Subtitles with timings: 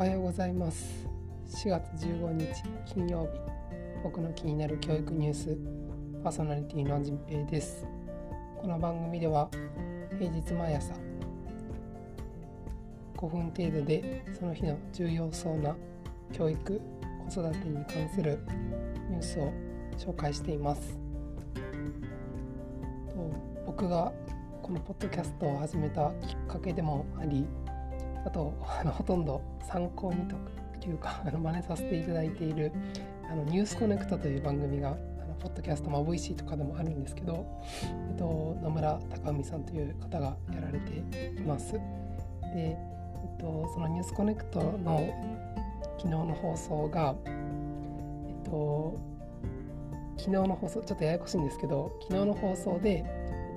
[0.00, 1.06] おはようございます。
[1.62, 3.38] 4月15日金曜日。
[4.02, 5.58] 僕の気になる教育ニュース。
[6.24, 7.84] パーソナリティのじんぺいです。
[8.62, 9.50] この番組では
[10.18, 10.94] 平日毎朝
[13.18, 15.76] 5分程度でその日の重要そうな
[16.32, 16.80] 教育
[17.28, 18.38] 子育てに関する
[19.10, 19.52] ニュースを
[19.98, 20.98] 紹介しています。
[23.66, 24.10] 僕が
[24.62, 27.46] このポッドキャストを始めたきっかけでもあり
[28.24, 30.26] あとあのほとんど参考に
[30.80, 32.72] というか あの真似させていただいている
[33.30, 37.46] あのニュースコネクトという番組があのポッドキャスト、まあ、VC とかでもあるんですけど、
[37.82, 40.98] えっと、野村隆文さんという方がやられて
[41.40, 41.74] います。
[41.74, 41.80] で、
[42.54, 42.76] え
[43.36, 45.00] っと、そのニュースコネクトの
[45.98, 48.98] 昨日の放送が、えっと、
[50.16, 53.04] 昨日の放送ちょっとややこしいんですけど昨日の放送で、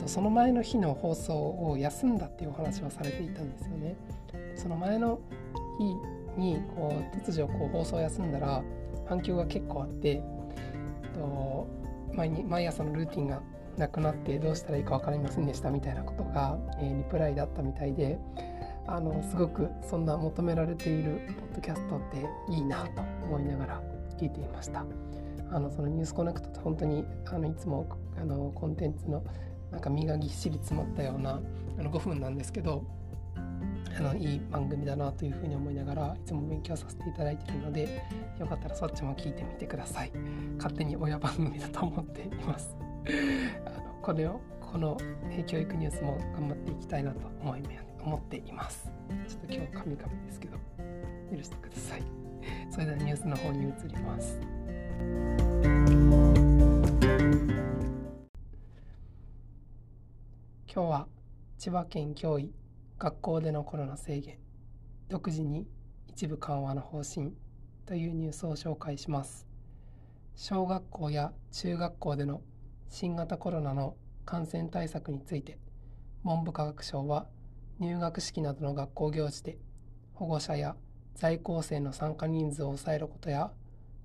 [0.04, 3.96] と、その前の日の放送を休んだっていうお話をされていたんですよね。
[4.56, 5.20] その前の
[5.80, 8.64] 日にこう突如こう放送を休んだら
[9.08, 11.68] 反響が結構あって、えっと、
[12.14, 13.42] 毎に毎朝のルーティンが
[13.78, 18.20] なくなってどうしたらいいか分かりませんでしたみたいなことが、えー、リプライだったみたいで
[18.88, 23.82] あのすごくそんな求められているポッドキャストっていいなと思いながら
[24.20, 24.86] 聞いていました。
[25.52, 29.24] あのそのニュースコネクトって本当にあのいつもあのコンテンツの
[29.74, 31.42] なんか身がぎっしり詰まったような
[31.80, 32.86] あの5分なんですけど
[33.98, 38.04] あのいい番組だなというふうに思いながらいつも勉強させていただいているので
[38.40, 40.12] よかったらそっちも聞いてみてください。
[40.58, 42.76] 勝手に親番組だと思っています。
[43.66, 44.98] あのこれをこの
[45.48, 47.64] 教育ニュースも頑張っていきたいなと思い
[48.04, 48.92] 思っています。
[49.28, 50.58] ちょっと今日カミカミですけど
[51.36, 52.04] 許してください。
[52.70, 55.53] それではニュースの方に移ります。
[60.76, 61.08] 今日は
[61.60, 62.52] 千葉県教委
[62.98, 64.40] 学校でのコロナ制限
[65.08, 65.68] 独自に
[66.08, 67.32] 一部緩和の方針
[67.86, 69.46] というニュースを紹介します。
[70.36, 72.42] 小学校や中学校での
[72.90, 73.96] 新型コロナの
[74.26, 75.60] 感染対策について
[76.24, 77.28] 文部科学省は
[77.78, 79.60] 入学式などの学校行事で
[80.16, 80.76] 保護者や
[81.14, 83.52] 在校生の参加人数を抑えることや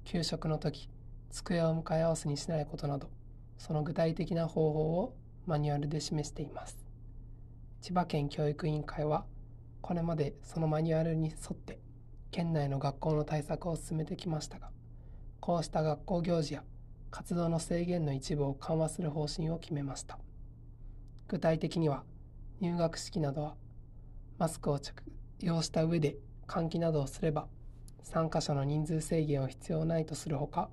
[0.04, 0.90] 給食の時
[1.30, 3.08] 机を向かい合わせにしないことなど
[3.56, 5.16] その具体的な方法を
[5.48, 6.76] マニュアルで示しています。
[7.80, 9.24] 千葉県教育委員会は
[9.80, 11.80] これまでそのマニュアルに沿って
[12.30, 14.68] 県内の学校の対策を進めてきましたが
[15.40, 16.64] こうした学校行事や
[17.10, 20.18] 活動の制限の一部を緩和する方針を決めました。
[21.28, 22.04] 具体的には
[22.60, 23.54] 入学式などは
[24.36, 25.02] マスクを着
[25.40, 26.16] 用した上で
[26.46, 27.48] 換気などをすれば
[28.02, 30.68] 参加者の人数制限は必要ないとするほか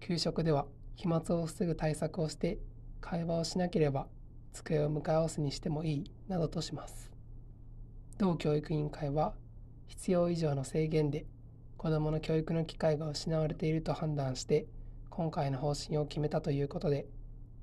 [0.00, 0.66] 給食では
[0.96, 2.58] 飛沫を防ぐ対策をして
[3.00, 4.06] 会話をしなければ
[4.52, 7.10] 机を向かい合わせにしてもいいなどとします
[8.18, 9.34] 同教育委員会は
[9.86, 11.26] 必要以上の制限で
[11.76, 14.66] 子どもの教育の機会が失われていると判断して
[15.10, 17.06] 今回の方針を決めたということで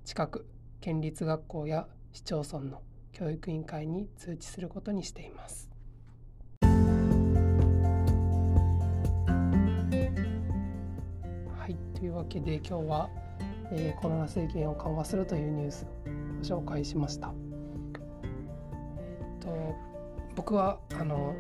[0.06, 0.48] 近く
[0.82, 2.82] 県立学校や市町村の
[3.12, 5.70] 教育委員会に通知することにしています。
[11.58, 13.10] はいというわけで今日は、
[13.72, 15.86] えー、コロナ制限を緩和するというニュース
[16.52, 17.34] を紹介しました。
[17.94, 19.76] えっ、と
[20.36, 21.36] 僕はあの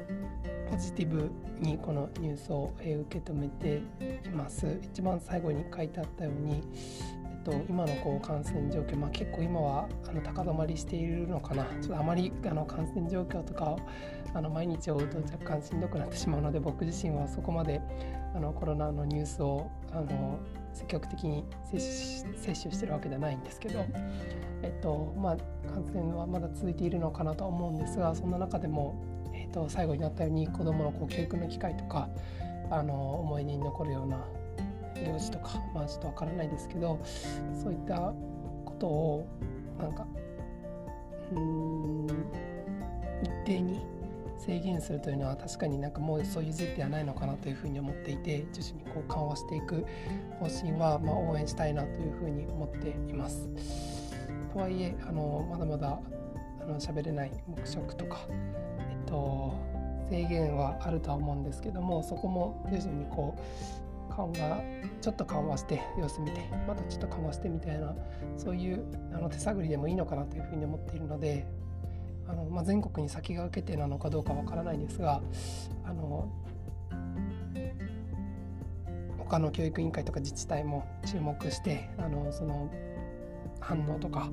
[0.70, 3.82] ポジティブにこのニュースを受け止めて
[4.28, 4.80] います。
[4.82, 6.64] 一番最後に書いてあったように、
[7.46, 13.78] と今のこう感染状況、まあ、結構今はあの高止まりしているのかなちょっとあまりあの感染状況とか
[14.34, 17.80] あの毎日追うと若干しんどくなってしまうので僕自身はそこまで
[18.36, 20.40] あのコロナのニュースをあの
[20.86, 23.86] 積極的に接種してるわけではないんですけど、
[24.62, 25.38] えっとまあ、
[25.68, 28.96] 感染はまだ続いているのかなとは思うんですがそんな中でも、
[29.34, 32.08] えっと、最後になったように子どものこう教育の機会とか
[32.70, 34.20] あの思い出に残るような
[35.04, 37.00] 用事とかまあちょっとわからないですけど
[37.62, 38.14] そういった
[38.66, 39.28] ことを
[39.80, 40.06] なんか
[41.34, 42.08] うん
[43.24, 43.82] 一定に
[44.46, 49.86] 制限するというのは確かになんかもうそういう時期ではないのかなというふうに思っていて徐々にこう緩和していく
[50.40, 53.50] 方針はま応援したいなというふうに思っています。
[54.54, 56.00] とはいえあのまだまだ
[56.62, 59.54] あの喋れない黙食とか、えっと、
[60.10, 64.62] 制限はあるとは思うんですけどもそこも徐々にこう緩和
[65.02, 67.94] ちょっと緩和して様子見てまたちょっと緩和してみたいな
[68.38, 71.46] そういうあの手探りでもいいのかなというふうに思っているので
[72.28, 75.22] あの、まあ、全国に先駆けてなのかどうかわからないですが
[75.84, 76.30] あの
[79.18, 82.72] 他の教育委員会とか自治体も注目してあのその
[83.60, 84.30] 反応とか、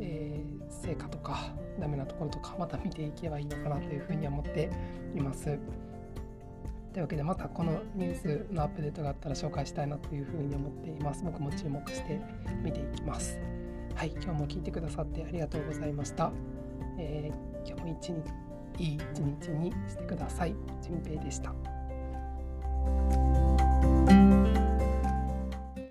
[0.00, 4.70] えー、成果とかダメなところとかまた見ていけばいいのかなというふうに思って
[5.16, 5.58] います。
[6.92, 11.24] というわけでまたこのニュースのアップデートがあったら紹介したいなというふうに思っています。
[11.24, 12.20] 僕も注目して
[12.62, 13.40] 見ていきます。
[13.94, 16.30] はい、今日も聞いてくださってありがとうございました。
[16.98, 18.42] えー、今日も一日
[18.78, 20.54] いい一日にしてください。
[21.04, 21.71] ぺ平でした。